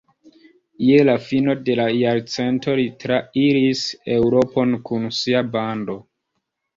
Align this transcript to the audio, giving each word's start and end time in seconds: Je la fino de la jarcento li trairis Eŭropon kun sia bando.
Je 0.85 0.95
la 1.09 1.13
fino 1.25 1.53
de 1.67 1.75
la 1.79 1.83
jarcento 1.97 2.73
li 2.79 2.85
trairis 3.03 3.83
Eŭropon 4.15 4.73
kun 4.89 5.05
sia 5.19 5.45
bando. 5.57 5.97